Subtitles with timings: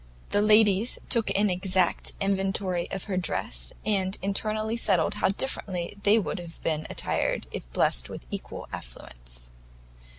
[0.31, 6.17] The ladies took an exact inventory of her dress, and internally settled how differently they
[6.17, 9.51] would have been attired if blessed with equal affluence.